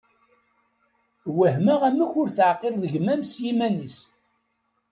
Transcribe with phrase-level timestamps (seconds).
[1.37, 3.97] Wehmeɣ amek ur teεqileḍ gma-m s yiman-is.